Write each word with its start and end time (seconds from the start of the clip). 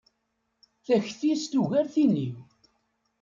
Takti-s 0.85 1.43
tugar 1.51 1.85
tin-im. 1.93 2.37